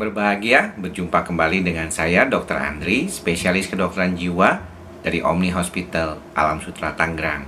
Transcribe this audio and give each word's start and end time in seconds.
Berbahagia, 0.00 0.72
berjumpa 0.80 1.28
kembali 1.28 1.60
dengan 1.60 1.92
saya 1.92 2.24
Dr. 2.24 2.56
Andri, 2.56 3.12
spesialis 3.12 3.68
kedokteran 3.68 4.16
jiwa 4.16 4.64
dari 5.04 5.20
Omni 5.20 5.52
Hospital 5.52 6.16
Alam 6.32 6.56
Sutra 6.64 6.96
Tangerang. 6.96 7.44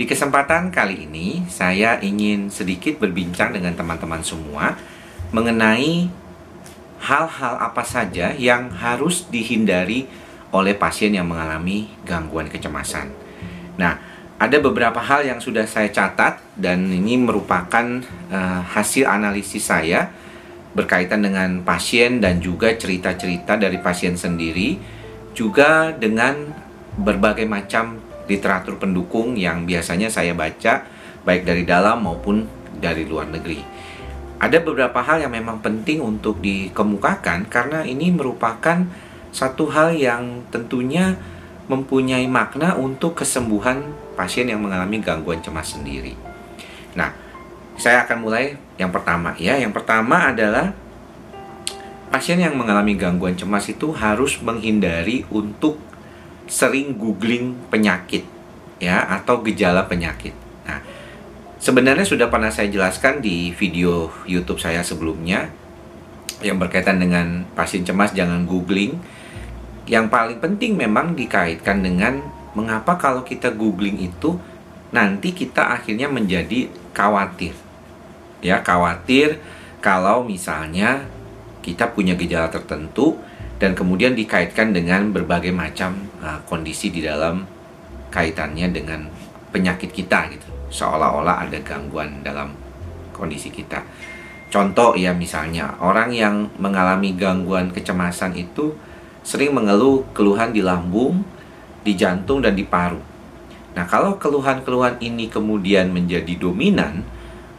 Di 0.00 0.08
kesempatan 0.08 0.72
kali 0.72 1.04
ini, 1.04 1.44
saya 1.44 2.00
ingin 2.00 2.48
sedikit 2.48 2.96
berbincang 2.96 3.52
dengan 3.52 3.76
teman-teman 3.76 4.24
semua 4.24 4.80
mengenai 5.28 6.08
hal-hal 7.04 7.54
apa 7.68 7.84
saja 7.84 8.32
yang 8.32 8.72
harus 8.72 9.28
dihindari 9.28 10.08
oleh 10.56 10.72
pasien 10.72 11.12
yang 11.12 11.28
mengalami 11.28 11.92
gangguan 12.08 12.48
kecemasan. 12.48 13.12
Nah, 13.76 14.00
ada 14.40 14.56
beberapa 14.56 15.04
hal 15.04 15.28
yang 15.28 15.36
sudah 15.36 15.68
saya 15.68 15.92
catat 15.92 16.40
dan 16.56 16.88
ini 16.88 17.20
merupakan 17.20 18.00
uh, 18.32 18.64
hasil 18.72 19.04
analisis 19.04 19.68
saya 19.68 20.16
berkaitan 20.70 21.26
dengan 21.26 21.66
pasien 21.66 22.22
dan 22.22 22.38
juga 22.38 22.74
cerita-cerita 22.74 23.58
dari 23.58 23.78
pasien 23.82 24.14
sendiri 24.14 24.78
juga 25.34 25.90
dengan 25.94 26.50
berbagai 26.94 27.46
macam 27.46 27.98
literatur 28.30 28.78
pendukung 28.78 29.34
yang 29.34 29.66
biasanya 29.66 30.06
saya 30.06 30.34
baca 30.34 30.86
baik 31.26 31.42
dari 31.42 31.66
dalam 31.66 32.06
maupun 32.06 32.46
dari 32.78 33.02
luar 33.06 33.26
negeri. 33.26 33.60
Ada 34.40 34.62
beberapa 34.64 35.04
hal 35.04 35.26
yang 35.26 35.36
memang 35.36 35.60
penting 35.60 36.00
untuk 36.00 36.40
dikemukakan 36.40 37.50
karena 37.50 37.84
ini 37.84 38.08
merupakan 38.08 38.88
satu 39.30 39.68
hal 39.68 39.92
yang 39.92 40.48
tentunya 40.48 41.18
mempunyai 41.68 42.26
makna 42.26 42.74
untuk 42.74 43.20
kesembuhan 43.20 43.94
pasien 44.18 44.48
yang 44.50 44.64
mengalami 44.64 44.98
gangguan 44.98 45.38
cemas 45.38 45.76
sendiri. 45.76 46.18
Nah, 46.98 47.14
saya 47.80 48.04
akan 48.04 48.18
mulai 48.20 48.60
yang 48.76 48.92
pertama 48.92 49.32
ya. 49.40 49.56
Yang 49.56 49.72
pertama 49.80 50.28
adalah 50.28 50.76
pasien 52.12 52.36
yang 52.36 52.52
mengalami 52.52 52.92
gangguan 52.92 53.32
cemas 53.40 53.64
itu 53.72 53.88
harus 53.96 54.36
menghindari 54.44 55.24
untuk 55.32 55.80
sering 56.44 56.92
googling 57.00 57.56
penyakit 57.72 58.28
ya 58.76 59.00
atau 59.16 59.40
gejala 59.40 59.88
penyakit. 59.88 60.36
Nah, 60.68 60.84
sebenarnya 61.56 62.04
sudah 62.04 62.28
pernah 62.28 62.52
saya 62.52 62.68
jelaskan 62.68 63.24
di 63.24 63.56
video 63.56 64.12
YouTube 64.28 64.60
saya 64.60 64.84
sebelumnya 64.84 65.48
yang 66.44 66.60
berkaitan 66.60 67.00
dengan 67.00 67.48
pasien 67.56 67.80
cemas 67.80 68.12
jangan 68.12 68.44
googling. 68.44 69.00
Yang 69.88 70.06
paling 70.12 70.38
penting 70.38 70.76
memang 70.76 71.16
dikaitkan 71.16 71.80
dengan 71.80 72.20
mengapa 72.52 73.00
kalau 73.00 73.24
kita 73.24 73.56
googling 73.56 73.96
itu 74.04 74.36
nanti 74.92 75.32
kita 75.32 75.70
akhirnya 75.80 76.10
menjadi 76.10 76.66
khawatir 76.92 77.69
ya 78.40 78.60
khawatir 78.64 79.40
kalau 79.80 80.24
misalnya 80.24 81.04
kita 81.60 81.92
punya 81.92 82.16
gejala 82.16 82.48
tertentu 82.48 83.20
dan 83.60 83.76
kemudian 83.76 84.16
dikaitkan 84.16 84.72
dengan 84.72 85.12
berbagai 85.12 85.52
macam 85.52 85.92
uh, 86.24 86.40
kondisi 86.48 86.88
di 86.88 87.04
dalam 87.04 87.44
kaitannya 88.08 88.72
dengan 88.72 89.04
penyakit 89.52 89.92
kita 89.92 90.32
gitu. 90.32 90.48
Seolah-olah 90.72 91.44
ada 91.44 91.60
gangguan 91.60 92.24
dalam 92.24 92.56
kondisi 93.12 93.52
kita. 93.52 93.84
Contoh 94.50 94.96
ya 94.96 95.14
misalnya 95.14 95.78
orang 95.78 96.10
yang 96.10 96.48
mengalami 96.58 97.14
gangguan 97.14 97.70
kecemasan 97.70 98.34
itu 98.34 98.74
sering 99.22 99.54
mengeluh 99.54 100.08
keluhan 100.16 100.50
di 100.50 100.64
lambung 100.64 101.22
di 101.84 101.94
jantung 101.94 102.40
dan 102.40 102.56
di 102.56 102.64
paru. 102.64 102.98
Nah 103.76 103.84
kalau 103.86 104.18
keluhan-keluhan 104.18 104.98
ini 104.98 105.30
kemudian 105.30 105.92
menjadi 105.94 106.34
dominan 106.34 107.06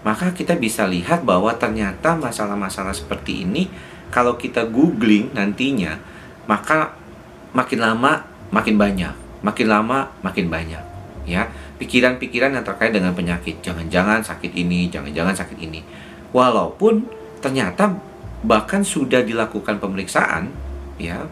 maka 0.02 0.34
kita 0.34 0.58
bisa 0.58 0.90
lihat 0.90 1.22
bahwa 1.22 1.54
ternyata 1.54 2.18
masalah-masalah 2.18 2.94
seperti 2.94 3.46
ini 3.46 3.70
kalau 4.10 4.36
kita 4.36 4.66
googling 4.66 5.30
nantinya 5.32 6.02
maka 6.50 6.98
makin 7.54 7.80
lama 7.80 8.26
makin 8.52 8.76
banyak. 8.76 9.14
Makin 9.42 9.68
lama 9.70 10.10
makin 10.22 10.52
banyak 10.52 10.84
ya. 11.26 11.50
Pikiran-pikiran 11.82 12.54
yang 12.54 12.66
terkait 12.66 12.94
dengan 12.94 13.14
penyakit. 13.16 13.62
Jangan-jangan 13.62 14.22
sakit 14.22 14.52
ini 14.54 14.90
jangan-jangan 14.92 15.34
sakit 15.34 15.58
ini. 15.58 15.82
Walaupun 16.36 17.06
ternyata 17.42 17.94
bahkan 18.42 18.86
sudah 18.86 19.22
dilakukan 19.22 19.78
pemeriksaan 19.82 20.50
ya. 21.02 21.26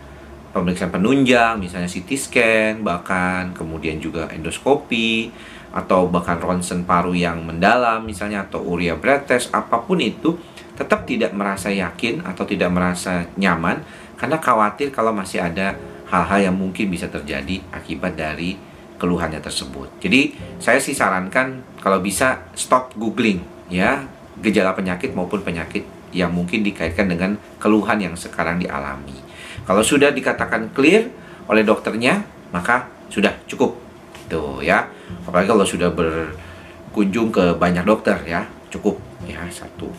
Pemeriksaan 0.49 0.89
penunjang 0.89 1.61
misalnya 1.61 1.85
CT 1.85 2.09
scan 2.17 2.73
bahkan 2.81 3.53
kemudian 3.53 4.01
juga 4.01 4.25
endoskopi 4.33 5.29
atau 5.69 6.09
bahkan 6.09 6.41
ronsen 6.41 6.81
paru 6.81 7.13
yang 7.13 7.45
mendalam 7.45 8.01
misalnya 8.01 8.45
atau 8.49 8.65
urea 8.65 8.97
breath 8.97 9.29
test 9.29 9.53
apa 9.53 9.85
pun 9.85 10.01
itu 10.01 10.33
tetap 10.73 11.05
tidak 11.05 11.35
merasa 11.35 11.69
yakin 11.69 12.25
atau 12.25 12.47
tidak 12.47 12.71
merasa 12.73 13.27
nyaman 13.37 13.83
karena 14.17 14.37
khawatir 14.41 14.89
kalau 14.89 15.13
masih 15.13 15.43
ada 15.43 15.77
hal-hal 16.09 16.51
yang 16.51 16.55
mungkin 16.57 16.89
bisa 16.89 17.05
terjadi 17.05 17.61
akibat 17.69 18.17
dari 18.17 18.57
keluhannya 18.99 19.39
tersebut. 19.39 20.01
Jadi 20.03 20.35
saya 20.59 20.81
sih 20.81 20.97
sarankan 20.97 21.79
kalau 21.79 22.03
bisa 22.03 22.51
stop 22.57 22.97
googling 22.99 23.39
ya 23.71 24.03
gejala 24.41 24.75
penyakit 24.75 25.15
maupun 25.15 25.45
penyakit 25.45 25.85
yang 26.11 26.33
mungkin 26.33 26.65
dikaitkan 26.65 27.05
dengan 27.05 27.37
keluhan 27.61 28.01
yang 28.01 28.15
sekarang 28.17 28.59
dialami. 28.59 29.15
Kalau 29.63 29.85
sudah 29.85 30.09
dikatakan 30.09 30.73
clear 30.73 31.07
oleh 31.45 31.61
dokternya, 31.61 32.25
maka 32.49 32.89
sudah 33.13 33.37
cukup 33.45 33.88
gitu 34.29 34.61
ya. 34.61 34.85
Apalagi 35.25 35.49
kalau 35.49 35.65
sudah 35.65 35.89
berkunjung 35.89 37.33
ke 37.33 37.57
banyak 37.57 37.81
dokter 37.81 38.21
ya. 38.29 38.45
Cukup 38.69 39.01
ya 39.25 39.41
satu. 39.49 39.89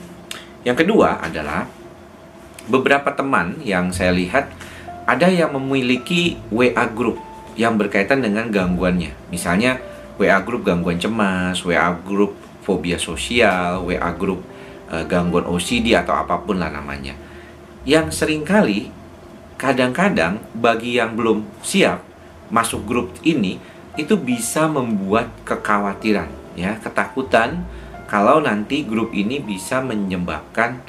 Yang 0.62 0.86
kedua 0.86 1.18
adalah 1.18 1.66
beberapa 2.70 3.10
teman 3.10 3.58
yang 3.66 3.91
saya 3.91 4.14
lihat 4.14 4.46
ada 5.10 5.26
yang 5.26 5.50
memiliki 5.58 6.38
WA 6.54 6.86
group 6.86 7.18
yang 7.58 7.74
berkaitan 7.74 8.22
dengan 8.22 8.46
gangguannya. 8.46 9.10
Misalnya 9.34 9.82
WA 10.22 10.38
group 10.47 10.62
gangguan 10.62 11.02
cemas 11.02 11.66
WA 11.66 11.91
group 12.06 12.38
fobia 12.62 12.94
sosial 12.94 13.82
WA 13.82 14.14
group 14.14 14.47
uh, 14.86 15.02
gangguan 15.02 15.50
OCD 15.50 15.98
atau 15.98 16.14
apa 16.14 16.38
pun 16.38 16.62
lah 16.62 16.70
namanya. 16.70 17.18
Yang 17.82 18.22
sering 18.22 18.47
kali 18.47 18.94
kadang-kadang 19.58 20.38
bagi 20.54 20.94
yang 20.94 21.18
belum 21.18 21.42
siap 21.66 22.06
masuk 22.54 22.86
grup 22.86 23.08
ini 23.26 23.58
itu 23.99 24.15
bisa 24.15 24.71
membuat 24.71 25.31
kekhawatiran 25.43 26.31
ya 26.55 26.78
ketakutan 26.78 27.67
kalau 28.11 28.43
nanti 28.43 28.83
grup 28.83 29.15
ini 29.15 29.39
bisa 29.39 29.78
menyebabkan 29.78 30.83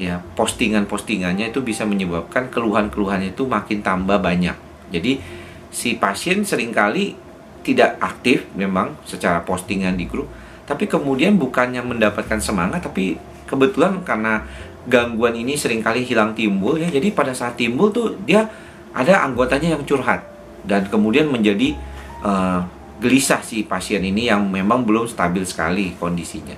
ya 0.00 0.24
postingan-postingannya 0.32 1.52
itu 1.52 1.60
bisa 1.60 1.84
menyebabkan 1.84 2.48
keluhan-keluhan 2.48 3.28
itu 3.28 3.44
makin 3.44 3.84
tambah 3.84 4.16
banyak. 4.16 4.56
Jadi 4.88 5.20
si 5.68 6.00
pasien 6.00 6.40
sering 6.48 6.72
kali 6.72 7.12
tidak 7.60 8.00
aktif 8.00 8.48
memang 8.56 8.96
secara 9.04 9.44
postingan 9.44 10.00
di 10.00 10.08
grup 10.08 10.24
tapi 10.64 10.88
kemudian 10.88 11.36
bukannya 11.36 11.84
mendapatkan 11.84 12.40
semangat 12.40 12.88
tapi 12.88 13.20
kebetulan 13.44 14.00
karena 14.00 14.48
gangguan 14.88 15.36
ini 15.36 15.60
sering 15.60 15.84
kali 15.84 16.08
hilang 16.08 16.32
timbul 16.32 16.80
ya. 16.80 16.88
Jadi 16.88 17.12
pada 17.12 17.36
saat 17.36 17.60
timbul 17.60 17.92
tuh 17.92 18.16
dia 18.24 18.48
ada 18.96 19.20
anggotanya 19.28 19.76
yang 19.76 19.84
curhat 19.84 20.24
dan 20.64 20.88
kemudian 20.88 21.28
menjadi 21.28 21.76
uh, 22.24 22.60
gelisah 23.00 23.40
si 23.40 23.64
pasien 23.64 24.04
ini 24.04 24.28
yang 24.28 24.44
memang 24.48 24.84
belum 24.84 25.08
stabil 25.08 25.42
sekali 25.48 25.96
kondisinya. 25.96 26.54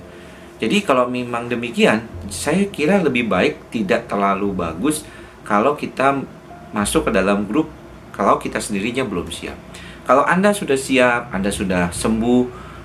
Jadi 0.59 0.79
kalau 0.83 1.11
memang 1.11 1.51
demikian, 1.51 2.07
saya 2.31 2.67
kira 2.71 3.03
lebih 3.03 3.27
baik 3.27 3.67
tidak 3.67 4.07
terlalu 4.07 4.55
bagus 4.55 5.03
kalau 5.43 5.75
kita 5.75 6.23
masuk 6.71 7.09
ke 7.09 7.11
dalam 7.11 7.43
grup 7.43 7.67
kalau 8.15 8.39
kita 8.39 8.61
sendirinya 8.61 9.03
belum 9.03 9.27
siap. 9.27 9.57
Kalau 10.03 10.23
Anda 10.23 10.51
sudah 10.51 10.75
siap, 10.75 11.31
Anda 11.31 11.49
sudah 11.49 11.89
sembuh 11.91 12.43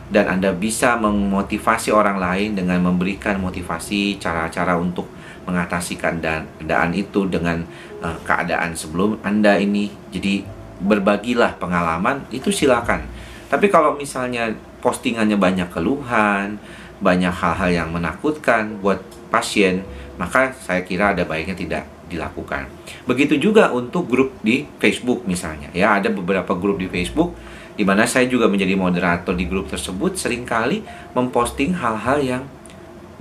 dan 0.08 0.38
Anda 0.38 0.56
bisa 0.56 0.96
memotivasi 0.96 1.92
orang 1.92 2.16
lain 2.16 2.56
dengan 2.56 2.80
memberikan 2.80 3.36
motivasi 3.38 4.16
cara-cara 4.16 4.78
untuk 4.80 5.04
mengatasi 5.44 6.00
keadaan 6.00 6.92
itu 6.96 7.28
dengan 7.28 7.64
uh, 8.00 8.16
keadaan 8.24 8.72
sebelum 8.72 9.20
Anda 9.20 9.60
ini. 9.60 9.92
Jadi 10.12 10.57
berbagilah 10.78 11.58
pengalaman 11.58 12.24
itu 12.30 12.54
silakan. 12.54 13.04
Tapi 13.48 13.66
kalau 13.72 13.96
misalnya 13.96 14.54
postingannya 14.84 15.34
banyak 15.34 15.68
keluhan, 15.72 16.60
banyak 16.98 17.32
hal-hal 17.32 17.70
yang 17.70 17.88
menakutkan 17.90 18.78
buat 18.82 19.00
pasien, 19.30 19.82
maka 20.20 20.54
saya 20.54 20.82
kira 20.82 21.14
ada 21.14 21.22
baiknya 21.24 21.54
tidak 21.54 21.84
dilakukan. 22.08 22.66
Begitu 23.04 23.36
juga 23.36 23.70
untuk 23.70 24.08
grup 24.08 24.32
di 24.40 24.64
Facebook 24.80 25.24
misalnya. 25.28 25.68
Ya, 25.76 25.96
ada 25.96 26.08
beberapa 26.08 26.56
grup 26.56 26.80
di 26.80 26.88
Facebook 26.88 27.36
di 27.78 27.86
mana 27.86 28.10
saya 28.10 28.26
juga 28.26 28.50
menjadi 28.50 28.74
moderator 28.74 29.38
di 29.38 29.46
grup 29.46 29.70
tersebut 29.70 30.18
sering 30.18 30.42
kali 30.42 30.82
memposting 31.14 31.78
hal-hal 31.78 32.18
yang 32.18 32.42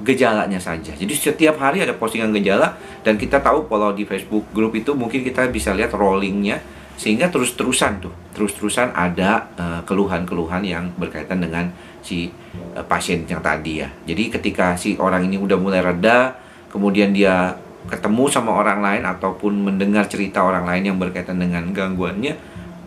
gejalanya 0.01 0.57
saja. 0.57 0.94
Jadi 0.98 1.13
setiap 1.13 1.62
hari 1.62 1.86
ada 1.86 1.94
postingan 1.94 2.33
gejala 2.33 2.77
dan 3.06 3.18
kita 3.18 3.38
tahu 3.38 3.69
kalau 3.69 3.94
di 3.94 4.06
Facebook 4.06 4.50
grup 4.53 4.74
itu 4.74 4.98
mungkin 4.98 5.21
kita 5.21 5.45
bisa 5.50 5.74
lihat 5.77 5.94
rollingnya 5.94 6.62
sehingga 6.97 7.29
terus-terusan 7.29 8.01
tuh 8.01 8.13
terus-terusan 8.33 8.94
ada 8.94 9.49
keluhan 9.85 9.85
keluhan-keluhan 10.25 10.61
yang 10.65 10.85
berkaitan 10.97 11.41
dengan 11.41 11.69
si 12.01 12.29
uh, 12.77 12.85
pasien 12.85 13.25
yang 13.29 13.41
tadi 13.41 13.81
ya. 13.85 13.89
Jadi 14.05 14.33
ketika 14.33 14.73
si 14.77 14.97
orang 14.97 15.25
ini 15.29 15.38
udah 15.38 15.57
mulai 15.57 15.81
reda 15.81 16.38
kemudian 16.73 17.13
dia 17.13 17.57
ketemu 17.88 18.27
sama 18.27 18.51
orang 18.53 18.83
lain 18.83 19.03
ataupun 19.05 19.63
mendengar 19.63 20.05
cerita 20.11 20.44
orang 20.44 20.67
lain 20.67 20.94
yang 20.94 20.97
berkaitan 20.99 21.39
dengan 21.39 21.69
gangguannya 21.71 22.35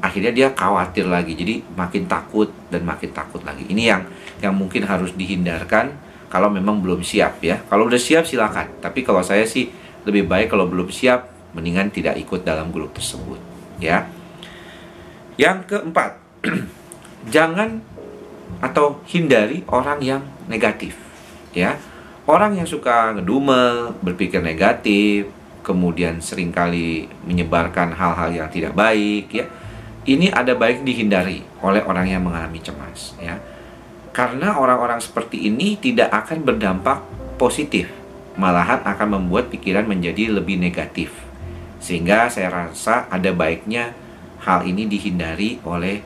akhirnya 0.03 0.33
dia 0.35 0.49
khawatir 0.55 1.07
lagi. 1.07 1.35
Jadi 1.39 1.63
makin 1.75 2.07
takut 2.11 2.51
dan 2.71 2.83
makin 2.87 3.11
takut 3.15 3.43
lagi. 3.47 3.67
Ini 3.67 3.83
yang 3.95 4.03
yang 4.41 4.55
mungkin 4.55 4.87
harus 4.87 5.15
dihindarkan 5.19 5.93
kalau 6.31 6.51
memang 6.51 6.79
belum 6.79 7.03
siap 7.03 7.43
ya. 7.43 7.63
Kalau 7.67 7.91
udah 7.91 7.99
siap 7.99 8.27
silakan. 8.27 8.71
Tapi 8.79 9.03
kalau 9.03 9.23
saya 9.23 9.43
sih 9.47 9.71
lebih 10.07 10.31
baik 10.31 10.55
kalau 10.55 10.65
belum 10.71 10.89
siap 10.89 11.27
mendingan 11.53 11.91
tidak 11.91 12.17
ikut 12.17 12.47
dalam 12.47 12.71
grup 12.71 12.95
tersebut 12.95 13.50
ya 13.83 14.07
yang 15.41 15.65
keempat 15.65 16.21
jangan 17.35 17.81
atau 18.61 19.01
hindari 19.09 19.65
orang 19.73 19.99
yang 20.05 20.23
negatif 20.47 20.95
ya 21.57 21.81
orang 22.29 22.61
yang 22.61 22.69
suka 22.69 23.17
ngedumel 23.17 23.97
berpikir 24.05 24.45
negatif 24.45 25.33
kemudian 25.65 26.21
sering 26.21 26.53
kali 26.53 27.09
menyebarkan 27.25 27.97
hal-hal 27.97 28.31
yang 28.31 28.49
tidak 28.53 28.77
baik 28.77 29.33
ya 29.33 29.49
ini 30.09 30.33
ada 30.33 30.57
baik 30.57 30.81
dihindari 30.81 31.45
oleh 31.61 31.85
orang 31.85 32.09
yang 32.09 32.25
mengalami 32.25 32.57
cemas 32.65 33.13
ya. 33.21 33.37
Karena 34.11 34.57
orang-orang 34.59 34.99
seperti 34.99 35.47
ini 35.47 35.77
tidak 35.79 36.11
akan 36.11 36.43
berdampak 36.43 37.05
positif, 37.37 37.87
malahan 38.35 38.83
akan 38.83 39.21
membuat 39.21 39.53
pikiran 39.53 39.87
menjadi 39.87 40.33
lebih 40.33 40.59
negatif. 40.59 41.15
Sehingga 41.81 42.29
saya 42.29 42.53
rasa 42.53 43.09
ada 43.09 43.33
baiknya 43.33 43.97
hal 44.45 44.69
ini 44.69 44.87
dihindari 44.87 45.61
oleh 45.65 46.05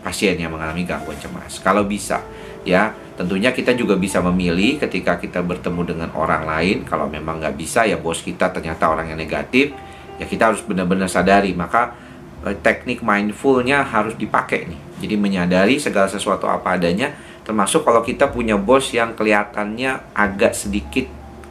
pasien 0.00 0.38
yang 0.38 0.54
mengalami 0.54 0.86
gangguan 0.86 1.18
cemas. 1.20 1.60
Kalau 1.60 1.84
bisa, 1.84 2.24
ya 2.64 2.94
tentunya 3.18 3.52
kita 3.52 3.76
juga 3.76 4.00
bisa 4.00 4.24
memilih 4.24 4.80
ketika 4.80 5.20
kita 5.20 5.44
bertemu 5.44 5.82
dengan 5.84 6.08
orang 6.16 6.48
lain. 6.48 6.88
Kalau 6.88 7.10
memang 7.10 7.42
nggak 7.42 7.58
bisa, 7.58 7.84
ya 7.84 8.00
bos 8.00 8.24
kita 8.24 8.48
ternyata 8.54 8.88
orang 8.88 9.12
yang 9.12 9.20
negatif, 9.20 9.76
ya 10.16 10.24
kita 10.24 10.54
harus 10.54 10.64
benar-benar 10.64 11.10
sadari. 11.10 11.52
Maka 11.52 12.10
Eh, 12.40 12.56
teknik 12.56 13.04
mindfulnya 13.04 13.84
harus 13.84 14.16
dipakai 14.16 14.64
nih. 14.64 14.80
Jadi 15.04 15.14
menyadari 15.20 15.76
segala 15.76 16.08
sesuatu 16.08 16.48
apa 16.48 16.80
adanya, 16.80 17.12
termasuk 17.44 17.84
kalau 17.84 18.00
kita 18.00 18.32
punya 18.32 18.56
bos 18.56 18.96
yang 18.96 19.12
kelihatannya 19.12 20.16
agak 20.16 20.56
sedikit 20.56 21.04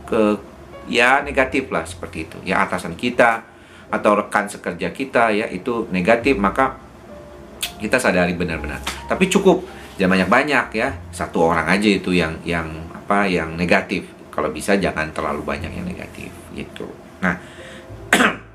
ke 0.09 0.41
ya 0.89 1.21
negatif 1.21 1.69
lah 1.69 1.85
seperti 1.85 2.25
itu. 2.27 2.37
Ya 2.43 2.65
atasan 2.65 2.97
kita 2.97 3.45
atau 3.89 4.11
rekan 4.17 4.45
sekerja 4.45 4.93
kita 4.93 5.33
ya 5.33 5.45
itu 5.49 5.89
negatif 5.89 6.37
maka 6.37 6.75
kita 7.79 8.01
sadari 8.01 8.35
benar-benar. 8.35 8.81
Tapi 9.07 9.29
cukup 9.31 9.63
jangan 9.95 10.19
banyak-banyak 10.19 10.67
ya. 10.75 10.89
Satu 11.13 11.47
orang 11.47 11.69
aja 11.69 11.87
itu 11.87 12.11
yang 12.11 12.35
yang 12.43 12.67
apa 12.91 13.29
yang 13.29 13.53
negatif. 13.55 14.09
Kalau 14.33 14.49
bisa 14.49 14.75
jangan 14.75 15.13
terlalu 15.13 15.45
banyak 15.45 15.71
yang 15.71 15.85
negatif 15.85 16.31
gitu. 16.57 16.87
Nah, 17.21 17.37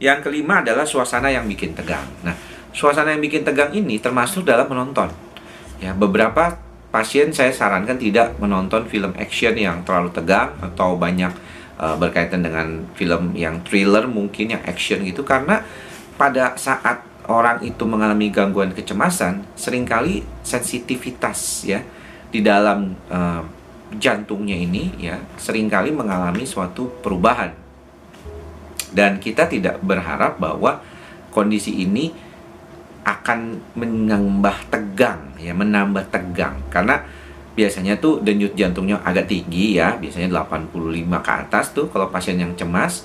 Yang 0.00 0.32
kelima 0.32 0.64
adalah 0.64 0.88
suasana 0.88 1.28
yang 1.28 1.44
bikin 1.44 1.76
tegang. 1.76 2.08
Nah, 2.24 2.32
suasana 2.72 3.12
yang 3.12 3.20
bikin 3.20 3.44
tegang 3.44 3.68
ini 3.76 4.00
termasuk 4.00 4.48
dalam 4.48 4.64
menonton. 4.64 5.12
Ya, 5.76 5.92
beberapa 5.92 6.56
pasien 6.88 7.36
saya 7.36 7.52
sarankan 7.52 8.00
tidak 8.00 8.40
menonton 8.40 8.88
film 8.88 9.12
action 9.20 9.54
yang 9.60 9.84
terlalu 9.84 10.08
tegang 10.16 10.56
atau 10.64 10.96
banyak 10.96 11.30
uh, 11.80 11.96
berkaitan 11.96 12.44
dengan 12.44 12.84
film 12.92 13.32
yang 13.32 13.64
thriller 13.64 14.04
mungkin 14.04 14.52
yang 14.54 14.62
action 14.68 15.00
gitu. 15.02 15.24
Karena 15.24 15.64
pada 16.20 16.54
saat 16.60 17.00
orang 17.24 17.64
itu 17.64 17.88
mengalami 17.88 18.28
gangguan 18.28 18.76
kecemasan 18.76 19.48
sering 19.56 19.88
kali 19.88 20.20
sensitivitas 20.44 21.64
ya 21.64 21.80
di 22.28 22.44
dalam 22.44 22.92
uh, 23.08 23.42
jantungnya 23.96 24.54
ini 24.54 24.94
ya 25.00 25.16
sering 25.40 25.66
kali 25.72 25.90
mengalami 25.90 26.44
suatu 26.44 27.00
perubahan. 27.00 27.56
Dan 28.90 29.22
kita 29.22 29.46
tidak 29.46 29.78
berharap 29.80 30.42
bahwa 30.42 30.82
kondisi 31.30 31.86
ini 31.86 32.10
akan 33.06 33.62
menambah 33.78 34.68
tegang 34.68 35.32
ya 35.40 35.56
menambah 35.56 36.10
tegang. 36.12 36.60
Karena 36.68 37.00
biasanya 37.54 37.98
tuh 37.98 38.22
denyut 38.22 38.54
jantungnya 38.54 39.02
agak 39.02 39.26
tinggi 39.26 39.76
ya 39.76 39.98
biasanya 39.98 40.30
85 40.46 40.70
ke 41.20 41.30
atas 41.30 41.64
tuh 41.74 41.86
kalau 41.90 42.08
pasien 42.08 42.38
yang 42.38 42.54
cemas 42.54 43.04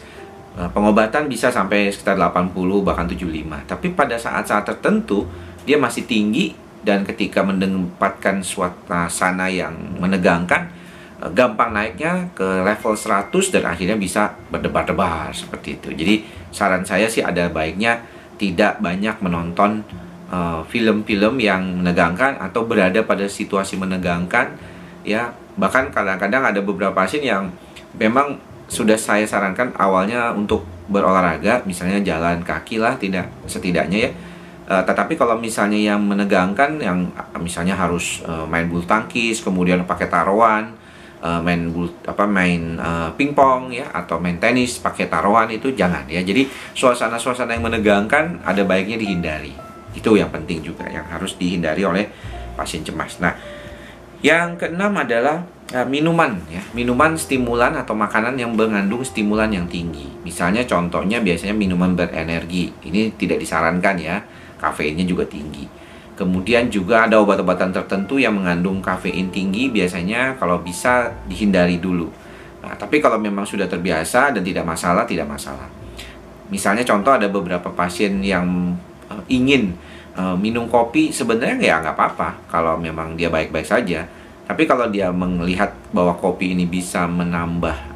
eh, 0.55 0.69
pengobatan 0.69 1.25
bisa 1.25 1.49
sampai 1.49 1.89
sekitar 1.89 2.15
80 2.17 2.53
bahkan 2.85 3.09
75 3.09 3.69
tapi 3.69 3.91
pada 3.93 4.15
saat-saat 4.15 4.63
tertentu 4.65 5.25
dia 5.65 5.75
masih 5.81 6.05
tinggi 6.05 6.53
dan 6.85 7.01
ketika 7.01 7.41
mendapatkan 7.41 8.45
suasana 8.45 9.49
yang 9.49 9.73
menegangkan 9.97 10.69
Eh, 11.15 11.31
gampang 11.31 11.71
naiknya 11.71 12.27
ke 12.35 12.43
level 12.43 12.91
100 12.91 13.31
dan 13.47 13.63
akhirnya 13.63 13.95
bisa 13.95 14.35
berdebar-debar 14.51 15.31
seperti 15.31 15.79
itu. 15.79 15.89
Jadi 15.95 16.15
saran 16.51 16.83
saya 16.83 17.07
sih 17.07 17.23
ada 17.23 17.47
baiknya 17.47 18.03
tidak 18.35 18.83
banyak 18.83 19.15
menonton 19.23 19.87
film-film 20.65 21.35
uh, 21.37 21.41
yang 21.41 21.61
menegangkan 21.81 22.41
atau 22.41 22.65
berada 22.65 23.05
pada 23.05 23.29
situasi 23.29 23.77
menegangkan 23.77 24.57
ya. 25.05 25.33
Bahkan 25.55 25.95
kadang-kadang 25.95 26.43
ada 26.51 26.59
beberapa 26.59 26.91
pasien 26.91 27.23
yang 27.23 27.47
memang 27.95 28.41
sudah 28.67 28.97
saya 28.97 29.23
sarankan 29.23 29.71
awalnya 29.77 30.33
untuk 30.33 30.65
berolahraga, 30.89 31.63
misalnya 31.65 32.01
jalan 32.01 32.41
kaki 32.41 32.81
lah 32.81 32.97
tidak 32.97 33.29
setidaknya 33.45 34.09
ya. 34.09 34.11
Uh, 34.65 34.81
tetapi 34.81 35.13
kalau 35.13 35.37
misalnya 35.37 35.77
yang 35.77 36.01
menegangkan 36.01 36.81
yang 36.81 37.13
misalnya 37.37 37.77
harus 37.77 38.25
uh, 38.25 38.49
main 38.49 38.65
bulu 38.65 38.81
tangkis, 38.81 39.45
kemudian 39.45 39.85
pakai 39.85 40.09
taruhan, 40.09 40.73
uh, 41.21 41.37
main 41.41 41.69
bulu 41.69 41.93
apa 42.05 42.25
main 42.25 42.77
uh, 42.81 43.13
pingpong 43.13 43.69
ya 43.73 43.89
atau 43.93 44.17
main 44.17 44.41
tenis 44.41 44.81
pakai 44.81 45.05
taruhan 45.05 45.49
itu 45.53 45.73
jangan 45.73 46.09
ya. 46.09 46.21
Jadi 46.25 46.49
suasana-suasana 46.73 47.53
yang 47.53 47.65
menegangkan 47.65 48.41
ada 48.41 48.65
baiknya 48.65 48.97
dihindari. 48.97 49.64
Itu 49.95 50.19
yang 50.19 50.29
penting 50.29 50.61
juga 50.61 50.85
yang 50.91 51.07
harus 51.07 51.39
dihindari 51.39 51.87
oleh 51.87 52.11
pasien 52.53 52.83
cemas. 52.83 53.17
Nah, 53.23 53.33
yang 54.21 54.59
keenam 54.59 54.91
adalah 54.95 55.47
uh, 55.71 55.87
minuman 55.87 56.37
ya. 56.51 56.61
Minuman 56.75 57.15
stimulan 57.15 57.73
atau 57.79 57.95
makanan 57.97 58.35
yang 58.35 58.53
mengandung 58.53 59.01
stimulan 59.01 59.49
yang 59.49 59.65
tinggi. 59.65 60.05
Misalnya 60.21 60.67
contohnya 60.67 61.23
biasanya 61.23 61.55
minuman 61.55 61.95
berenergi. 61.95 62.71
Ini 62.85 63.15
tidak 63.15 63.39
disarankan 63.39 63.95
ya. 63.97 64.19
Kafeinnya 64.55 65.03
juga 65.03 65.27
tinggi 65.27 65.85
Kemudian 66.15 66.71
juga 66.71 67.03
ada 67.03 67.19
obat-obatan 67.19 67.75
tertentu 67.75 68.15
yang 68.15 68.39
mengandung 68.39 68.79
kafein 68.79 69.27
tinggi 69.35 69.67
biasanya 69.67 70.39
kalau 70.39 70.63
bisa 70.63 71.11
dihindari 71.27 71.75
dulu. 71.75 72.07
Nah, 72.63 72.71
tapi 72.79 73.03
kalau 73.03 73.19
memang 73.19 73.43
sudah 73.43 73.67
terbiasa 73.67 74.31
dan 74.31 74.39
tidak 74.39 74.63
masalah, 74.63 75.03
tidak 75.03 75.27
masalah. 75.27 75.67
Misalnya 76.47 76.87
contoh 76.87 77.11
ada 77.11 77.27
beberapa 77.27 77.67
pasien 77.75 78.23
yang 78.23 78.47
uh, 79.11 79.23
ingin 79.29 79.75
uh, 80.15 80.35
minum 80.35 80.65
kopi 80.71 81.11
sebenarnya 81.11 81.59
ya 81.59 81.75
nggak 81.83 81.95
apa-apa 81.95 82.29
kalau 82.49 82.79
memang 82.79 83.13
dia 83.13 83.29
baik-baik 83.29 83.67
saja. 83.67 84.07
Tapi 84.45 84.69
kalau 84.69 84.85
dia 84.93 85.09
melihat 85.09 85.73
bahwa 85.89 86.13
kopi 86.21 86.53
ini 86.53 86.69
bisa 86.69 87.09
menambah 87.09 87.95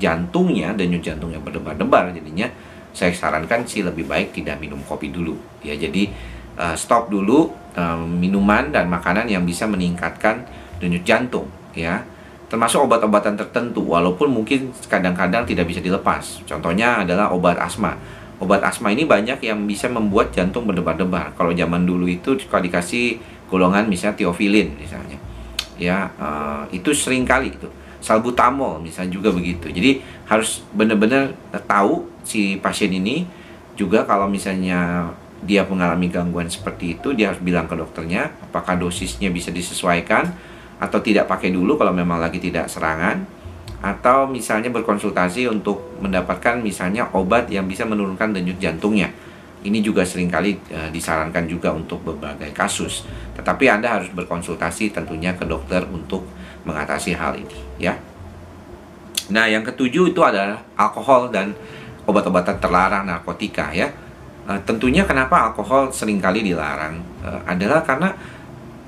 jantungnya 0.00 0.72
dan 0.72 0.88
jantungnya 0.98 1.36
berdebar-debar 1.36 2.10
jadinya 2.16 2.48
saya 2.94 3.12
sarankan 3.12 3.68
sih 3.68 3.84
lebih 3.84 4.08
baik 4.08 4.32
tidak 4.32 4.62
minum 4.62 4.80
kopi 4.86 5.12
dulu. 5.12 5.36
Ya 5.60 5.76
jadi 5.76 6.08
uh, 6.56 6.72
stop 6.78 7.12
dulu 7.12 7.52
uh, 7.76 8.00
minuman 8.00 8.72
dan 8.72 8.88
makanan 8.88 9.28
yang 9.28 9.44
bisa 9.44 9.68
meningkatkan 9.68 10.46
denyut 10.80 11.04
jantung 11.04 11.50
ya. 11.76 12.06
Termasuk 12.48 12.86
obat-obatan 12.86 13.34
tertentu 13.34 13.82
walaupun 13.82 14.30
mungkin 14.30 14.70
kadang-kadang 14.86 15.42
tidak 15.42 15.66
bisa 15.66 15.82
dilepas. 15.82 16.40
Contohnya 16.46 17.02
adalah 17.02 17.34
obat 17.34 17.58
asma 17.58 17.98
obat 18.44 18.60
asma 18.60 18.92
ini 18.92 19.08
banyak 19.08 19.40
yang 19.40 19.64
bisa 19.64 19.88
membuat 19.88 20.30
jantung 20.36 20.68
berdebar-debar. 20.68 21.32
Kalau 21.34 21.56
zaman 21.56 21.88
dulu 21.88 22.04
itu 22.04 22.36
kalau 22.46 22.62
dikasih 22.62 23.18
golongan 23.48 23.88
misalnya 23.88 24.20
tiofilin 24.20 24.76
misalnya. 24.76 25.16
Ya 25.80 26.12
uh, 26.20 26.68
itu 26.70 26.92
sering 26.92 27.24
kali 27.24 27.56
itu. 27.56 27.66
Salbutamol 28.04 28.84
misalnya 28.84 29.16
juga 29.16 29.32
begitu. 29.32 29.72
Jadi 29.72 30.04
harus 30.28 30.60
benar-benar 30.76 31.32
tahu 31.64 32.04
si 32.22 32.60
pasien 32.60 32.92
ini. 32.92 33.24
Juga 33.74 34.06
kalau 34.06 34.30
misalnya 34.30 35.10
dia 35.42 35.66
mengalami 35.66 36.06
gangguan 36.06 36.46
seperti 36.46 36.94
itu, 36.94 37.10
dia 37.10 37.34
harus 37.34 37.42
bilang 37.42 37.66
ke 37.66 37.74
dokternya 37.74 38.30
apakah 38.38 38.78
dosisnya 38.78 39.34
bisa 39.34 39.50
disesuaikan 39.50 40.30
atau 40.78 41.02
tidak 41.02 41.26
pakai 41.26 41.50
dulu 41.50 41.74
kalau 41.74 41.90
memang 41.90 42.22
lagi 42.22 42.38
tidak 42.38 42.70
serangan 42.70 43.26
atau 43.84 44.24
misalnya 44.24 44.72
berkonsultasi 44.72 45.44
untuk 45.44 46.00
mendapatkan 46.00 46.56
misalnya 46.64 47.04
obat 47.12 47.52
yang 47.52 47.68
bisa 47.68 47.84
menurunkan 47.84 48.32
denyut 48.32 48.56
jantungnya. 48.56 49.12
Ini 49.60 49.84
juga 49.84 50.08
sering 50.08 50.32
kali 50.32 50.56
e, 50.72 50.88
disarankan 50.88 51.44
juga 51.44 51.68
untuk 51.72 52.00
berbagai 52.00 52.48
kasus. 52.56 53.04
Tetapi 53.36 53.68
Anda 53.68 54.00
harus 54.00 54.08
berkonsultasi 54.08 54.96
tentunya 54.96 55.36
ke 55.36 55.44
dokter 55.44 55.84
untuk 55.84 56.24
mengatasi 56.64 57.12
hal 57.12 57.36
ini 57.36 57.60
ya. 57.76 57.92
Nah, 59.28 59.44
yang 59.48 59.60
ketujuh 59.60 60.16
itu 60.16 60.20
adalah 60.24 60.64
alkohol 60.80 61.28
dan 61.28 61.52
obat-obatan 62.08 62.56
terlarang 62.60 63.04
narkotika 63.04 63.68
ya. 63.72 63.88
Uh, 64.44 64.60
tentunya 64.68 65.04
kenapa 65.08 65.52
alkohol 65.52 65.88
sering 65.88 66.20
kali 66.20 66.44
dilarang 66.44 67.00
uh, 67.24 67.40
adalah 67.48 67.80
karena 67.80 68.12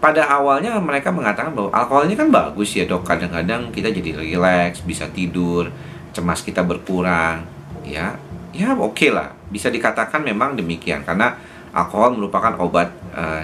pada 0.07 0.23
awalnya 0.31 0.79
mereka 0.79 1.11
mengatakan 1.11 1.51
bahwa 1.51 1.75
alkoholnya 1.75 2.15
kan 2.15 2.31
bagus 2.31 2.79
ya 2.79 2.87
dok. 2.87 3.03
Kadang-kadang 3.03 3.75
kita 3.75 3.91
jadi 3.91 4.23
rileks 4.23 4.87
bisa 4.87 5.11
tidur 5.11 5.67
cemas 6.15 6.47
kita 6.47 6.63
berkurang 6.63 7.43
ya. 7.83 8.15
Ya 8.55 8.71
oke 8.79 8.95
okay 8.95 9.11
lah. 9.11 9.35
Bisa 9.51 9.67
dikatakan 9.67 10.23
memang 10.23 10.55
demikian 10.55 11.03
karena 11.03 11.35
alkohol 11.75 12.15
merupakan 12.15 12.55
obat 12.63 12.95
uh, 13.19 13.43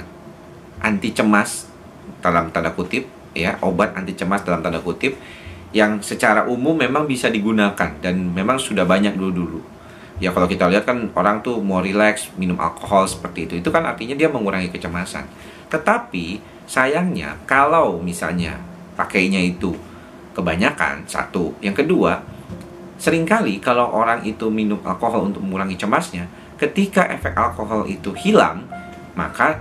anti 0.79 1.11
cemas 1.11 1.67
dalam 2.23 2.55
tanda 2.55 2.71
kutip 2.71 3.11
ya. 3.35 3.59
Obat 3.59 3.99
anti 3.99 4.15
cemas 4.15 4.47
dalam 4.47 4.63
tanda 4.63 4.79
kutip 4.79 5.19
yang 5.75 5.99
secara 5.99 6.47
umum 6.47 6.79
memang 6.79 7.11
bisa 7.11 7.27
digunakan 7.27 7.91
dan 7.99 8.15
memang 8.31 8.63
sudah 8.63 8.87
banyak 8.87 9.19
dulu 9.19 9.33
dulu 9.35 9.61
ya 10.23 10.31
kalau 10.31 10.47
kita 10.47 10.71
lihat 10.71 10.87
kan 10.87 11.11
orang 11.19 11.43
tuh 11.43 11.59
mau 11.59 11.83
relax 11.83 12.31
minum 12.39 12.55
alkohol 12.63 13.11
seperti 13.11 13.51
itu. 13.51 13.55
Itu 13.59 13.75
kan 13.75 13.83
artinya 13.83 14.15
dia 14.15 14.31
mengurangi 14.31 14.71
kecemasan. 14.71 15.27
Tetapi 15.67 16.39
sayangnya 16.71 17.43
kalau 17.43 17.99
misalnya 17.99 18.63
pakainya 18.95 19.43
itu 19.43 19.75
kebanyakan 20.31 21.11
satu. 21.11 21.59
Yang 21.59 21.83
kedua 21.83 22.23
sering 23.03 23.27
kali 23.27 23.59
kalau 23.59 23.91
orang 23.91 24.23
itu 24.23 24.47
minum 24.47 24.79
alkohol 24.87 25.27
untuk 25.27 25.43
mengurangi 25.43 25.75
cemasnya 25.75 26.31
ketika 26.55 27.11
efek 27.11 27.35
alkohol 27.35 27.91
itu 27.91 28.15
hilang 28.15 28.63
maka 29.19 29.59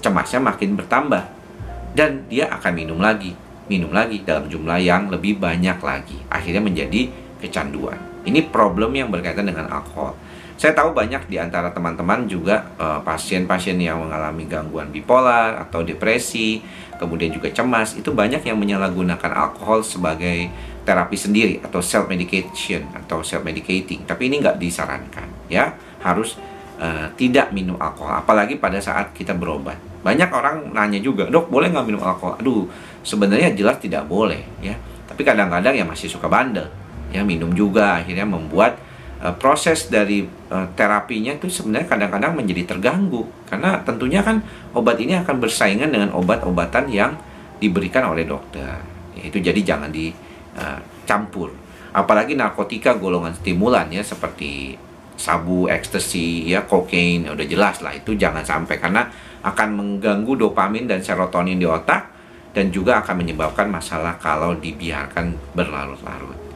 cemasnya 0.00 0.40
makin 0.40 0.72
bertambah. 0.72 1.44
Dan 1.92 2.24
dia 2.32 2.48
akan 2.48 2.72
minum 2.72 2.96
lagi 2.96 3.36
minum 3.68 3.92
lagi 3.92 4.24
dalam 4.24 4.48
jumlah 4.48 4.80
yang 4.80 5.12
lebih 5.12 5.36
banyak 5.36 5.76
lagi. 5.84 6.16
Akhirnya 6.32 6.64
menjadi 6.64 7.12
kecanduan 7.44 8.11
ini 8.28 8.44
problem 8.46 8.94
yang 8.94 9.08
berkaitan 9.10 9.48
dengan 9.48 9.70
alkohol 9.70 10.14
saya 10.62 10.78
tahu 10.78 10.94
banyak 10.94 11.26
di 11.26 11.42
antara 11.42 11.74
teman-teman 11.74 12.30
juga 12.30 12.70
eh, 12.78 13.00
pasien-pasien 13.02 13.74
uh, 13.80 13.82
yang 13.82 13.98
mengalami 13.98 14.46
gangguan 14.46 14.94
bipolar 14.94 15.58
atau 15.58 15.82
depresi, 15.82 16.62
kemudian 17.02 17.34
juga 17.34 17.50
cemas, 17.50 17.98
itu 17.98 18.14
banyak 18.14 18.46
yang 18.46 18.54
menyalahgunakan 18.62 19.32
alkohol 19.34 19.82
sebagai 19.82 20.46
terapi 20.86 21.18
sendiri 21.18 21.54
atau 21.66 21.82
self 21.82 22.06
medication 22.06 22.86
atau 22.94 23.26
self 23.26 23.42
medicating. 23.42 24.06
Tapi 24.06 24.30
ini 24.30 24.38
nggak 24.38 24.62
disarankan, 24.62 25.50
ya 25.50 25.74
harus 25.98 26.38
uh, 26.78 27.10
tidak 27.18 27.50
minum 27.50 27.74
alkohol, 27.82 28.22
apalagi 28.22 28.54
pada 28.54 28.78
saat 28.78 29.10
kita 29.18 29.34
berobat. 29.34 29.82
Banyak 30.06 30.30
orang 30.30 30.70
nanya 30.70 31.02
juga, 31.02 31.26
dok 31.26 31.50
boleh 31.50 31.74
nggak 31.74 31.86
minum 31.90 32.02
alkohol? 32.06 32.38
Aduh, 32.38 32.70
sebenarnya 33.02 33.50
jelas 33.50 33.82
tidak 33.82 34.06
boleh, 34.06 34.46
ya. 34.62 34.78
Tapi 35.10 35.26
kadang-kadang 35.26 35.74
ya 35.74 35.82
masih 35.82 36.06
suka 36.06 36.30
bandel, 36.30 36.70
ya 37.12 37.22
minum 37.22 37.52
juga. 37.52 38.00
Akhirnya 38.00 38.24
membuat 38.24 38.80
Eh, 39.22 39.30
proses 39.38 39.86
dari 39.86 40.26
uh, 40.26 40.66
terapinya 40.74 41.30
itu 41.30 41.46
sebenarnya 41.46 41.86
kadang-kadang 41.86 42.34
menjadi 42.34 42.74
terganggu. 42.74 43.22
Karena 43.46 43.78
tentunya 43.86 44.18
kan 44.18 44.42
obat 44.74 44.98
ini 44.98 45.14
akan 45.14 45.38
bersaingan 45.38 45.94
dengan 45.94 46.10
obat-obatan 46.10 46.90
yang 46.90 47.14
diberikan 47.62 48.10
oleh 48.10 48.26
dokter. 48.26 48.82
Itu 49.14 49.38
jadi 49.38 49.62
jangan 49.62 49.94
dicampur 49.94 51.54
uh, 51.54 51.60
apalagi 52.02 52.34
narkotika 52.34 52.98
golongan 52.98 53.30
stimulan 53.38 53.94
ya 53.94 54.02
seperti 54.02 54.74
sabu, 55.14 55.70
ekstasi, 55.70 56.50
ya 56.50 56.66
kokain 56.66 57.30
udah 57.30 57.46
jelas 57.46 57.78
lah. 57.78 57.94
Itu 57.94 58.18
jangan 58.18 58.42
sampai 58.42 58.82
karena 58.82 59.06
akan 59.46 59.68
mengganggu 59.70 60.34
dopamin 60.34 60.90
dan 60.90 60.98
serotonin 60.98 61.62
di 61.62 61.66
otak 61.70 62.10
dan 62.50 62.74
juga 62.74 62.98
akan 62.98 63.22
menyebabkan 63.22 63.70
masalah 63.70 64.18
kalau 64.18 64.58
dibiarkan 64.58 65.54
berlarut-larut. 65.54 66.51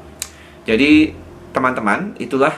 Jadi 0.66 1.14
teman-teman, 1.54 2.12
itulah 2.18 2.52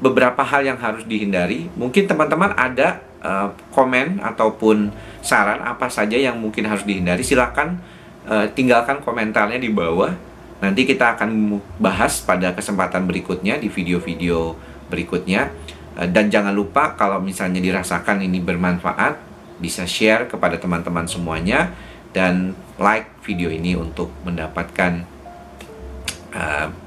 beberapa 0.00 0.40
hal 0.40 0.64
yang 0.64 0.78
harus 0.80 1.04
dihindari. 1.04 1.68
Mungkin 1.76 2.08
teman-teman 2.08 2.56
ada 2.56 3.04
uh, 3.20 3.52
komen 3.74 4.22
ataupun 4.24 4.88
saran 5.20 5.60
apa 5.60 5.92
saja 5.92 6.16
yang 6.16 6.40
mungkin 6.40 6.64
harus 6.64 6.88
dihindari. 6.88 7.20
Silakan 7.20 7.76
uh, 8.24 8.48
tinggalkan 8.56 9.04
komentarnya 9.04 9.60
di 9.60 9.68
bawah. 9.68 10.14
Nanti 10.60 10.84
kita 10.88 11.16
akan 11.16 11.60
bahas 11.80 12.20
pada 12.24 12.52
kesempatan 12.56 13.04
berikutnya 13.04 13.60
di 13.60 13.68
video-video 13.68 14.56
berikutnya. 14.88 15.52
Uh, 16.00 16.08
dan 16.08 16.32
jangan 16.32 16.56
lupa 16.56 16.96
kalau 16.96 17.20
misalnya 17.20 17.60
dirasakan 17.60 18.24
ini 18.24 18.40
bermanfaat, 18.40 19.20
bisa 19.60 19.84
share 19.84 20.24
kepada 20.24 20.56
teman-teman 20.56 21.04
semuanya 21.04 21.76
dan 22.16 22.56
like 22.80 23.06
video 23.20 23.52
ini 23.52 23.76
untuk 23.76 24.08
mendapatkan 24.24 25.04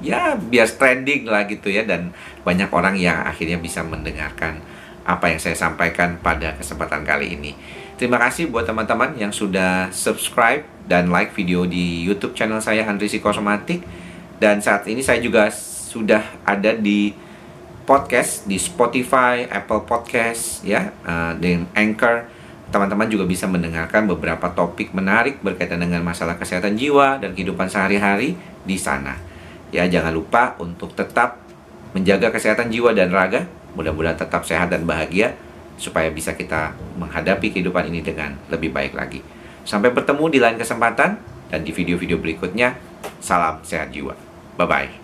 ya 0.04 0.36
biar 0.36 0.68
trending 0.68 1.26
lah 1.26 1.48
gitu 1.48 1.72
ya 1.72 1.88
dan 1.88 2.12
banyak 2.44 2.68
orang 2.70 3.00
yang 3.00 3.24
akhirnya 3.24 3.58
bisa 3.58 3.82
mendengarkan 3.82 4.60
apa 5.08 5.32
yang 5.32 5.40
saya 5.40 5.56
sampaikan 5.56 6.20
pada 6.20 6.56
kesempatan 6.60 7.08
kali 7.08 7.40
ini. 7.40 7.56
Terima 7.96 8.20
kasih 8.20 8.52
buat 8.52 8.68
teman-teman 8.68 9.16
yang 9.16 9.32
sudah 9.32 9.88
subscribe 9.96 10.68
dan 10.92 11.08
like 11.08 11.32
video 11.32 11.64
di 11.64 12.04
YouTube 12.04 12.36
channel 12.36 12.60
saya 12.60 12.84
Andri 12.84 13.08
Psikosomatik 13.08 13.80
dan 14.44 14.60
saat 14.60 14.84
ini 14.92 15.00
saya 15.00 15.24
juga 15.24 15.48
sudah 15.94 16.24
ada 16.44 16.76
di 16.76 17.16
podcast 17.84 18.48
di 18.48 18.56
Spotify, 18.60 19.48
Apple 19.48 19.84
Podcast 19.88 20.64
ya, 20.68 20.92
uh, 21.04 21.36
dengan 21.36 21.68
Anchor. 21.76 22.28
Teman-teman 22.74 23.06
juga 23.06 23.30
bisa 23.30 23.46
mendengarkan 23.46 24.10
beberapa 24.10 24.50
topik 24.50 24.98
menarik 24.98 25.40
berkaitan 25.46 25.78
dengan 25.78 26.02
masalah 26.02 26.42
kesehatan 26.42 26.74
jiwa 26.74 27.22
dan 27.22 27.38
kehidupan 27.38 27.70
sehari-hari 27.70 28.34
di 28.66 28.76
sana. 28.80 29.33
Ya, 29.74 29.90
jangan 29.90 30.14
lupa 30.14 30.54
untuk 30.62 30.94
tetap 30.94 31.42
menjaga 31.98 32.30
kesehatan 32.30 32.70
jiwa 32.70 32.94
dan 32.94 33.10
raga. 33.10 33.50
Mudah-mudahan 33.74 34.14
tetap 34.14 34.46
sehat 34.46 34.70
dan 34.70 34.86
bahagia 34.86 35.34
supaya 35.82 36.14
bisa 36.14 36.38
kita 36.38 36.78
menghadapi 37.02 37.50
kehidupan 37.50 37.90
ini 37.90 38.06
dengan 38.06 38.38
lebih 38.54 38.70
baik 38.70 38.94
lagi. 38.94 39.26
Sampai 39.66 39.90
bertemu 39.90 40.30
di 40.30 40.38
lain 40.38 40.62
kesempatan 40.62 41.18
dan 41.50 41.60
di 41.66 41.74
video-video 41.74 42.22
berikutnya. 42.22 42.78
Salam 43.18 43.66
sehat 43.66 43.90
jiwa. 43.90 44.14
Bye 44.62 44.70
bye. 44.70 45.03